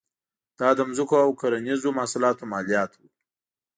دا 0.59 0.69
د 0.77 0.79
ځمکو 0.97 1.15
او 1.25 1.31
کرنیزو 1.39 1.89
محصولاتو 1.97 2.49
مالیات 2.53 2.91
وې. 2.95 3.09